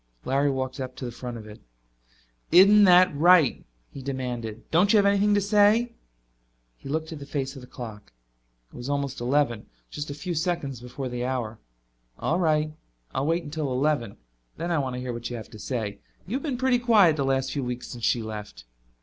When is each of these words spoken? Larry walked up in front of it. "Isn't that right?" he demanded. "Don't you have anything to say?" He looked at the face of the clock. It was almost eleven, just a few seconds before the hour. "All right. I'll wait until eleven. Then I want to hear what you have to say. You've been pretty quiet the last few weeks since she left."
Larry 0.25 0.49
walked 0.49 0.79
up 0.79 0.99
in 1.03 1.11
front 1.11 1.37
of 1.37 1.45
it. 1.45 1.61
"Isn't 2.51 2.85
that 2.85 3.15
right?" 3.15 3.63
he 3.91 4.01
demanded. 4.01 4.63
"Don't 4.71 4.91
you 4.91 4.97
have 4.97 5.05
anything 5.05 5.35
to 5.35 5.39
say?" 5.41 5.93
He 6.75 6.89
looked 6.89 7.11
at 7.13 7.19
the 7.19 7.25
face 7.27 7.53
of 7.55 7.61
the 7.61 7.67
clock. 7.67 8.11
It 8.73 8.75
was 8.75 8.89
almost 8.89 9.21
eleven, 9.21 9.67
just 9.91 10.09
a 10.09 10.15
few 10.15 10.33
seconds 10.33 10.81
before 10.81 11.07
the 11.07 11.23
hour. 11.23 11.59
"All 12.17 12.39
right. 12.39 12.73
I'll 13.13 13.27
wait 13.27 13.43
until 13.43 13.71
eleven. 13.71 14.17
Then 14.57 14.71
I 14.71 14.79
want 14.79 14.95
to 14.95 14.99
hear 14.99 15.13
what 15.13 15.29
you 15.29 15.35
have 15.35 15.51
to 15.51 15.59
say. 15.59 15.99
You've 16.25 16.41
been 16.41 16.57
pretty 16.57 16.79
quiet 16.79 17.15
the 17.15 17.23
last 17.23 17.51
few 17.53 17.63
weeks 17.63 17.87
since 17.89 18.03
she 18.03 18.23
left." 18.23 18.65